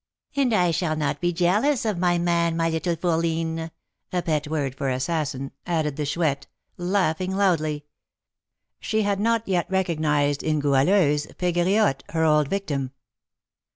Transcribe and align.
"And 0.35 0.51
I 0.51 0.71
shall 0.71 0.95
not 0.95 1.21
be 1.21 1.31
jealous 1.31 1.85
of 1.85 1.95
my 1.99 2.17
man, 2.17 2.57
my 2.57 2.69
little 2.71 2.95
fourline" 2.95 3.69
(a 4.11 4.21
pet 4.23 4.47
word 4.47 4.73
for 4.73 4.89
assassin), 4.89 5.51
added 5.67 5.95
the 5.95 6.07
Chouette, 6.07 6.47
laughing 6.75 7.35
loudly. 7.35 7.85
She 8.79 9.03
had 9.03 9.19
not 9.19 9.47
yet 9.47 9.69
recognised 9.69 10.41
in 10.41 10.59
Goualeuse 10.59 11.27
"Pegriotte," 11.37 12.01
her 12.09 12.23
old 12.25 12.47
victim. 12.47 12.89